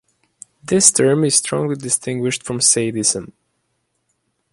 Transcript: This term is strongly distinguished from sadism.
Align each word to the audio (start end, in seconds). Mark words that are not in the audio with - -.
This 0.63 0.89
term 0.91 1.23
is 1.25 1.35
strongly 1.35 1.75
distinguished 1.75 2.41
from 2.41 2.59
sadism. 2.59 3.33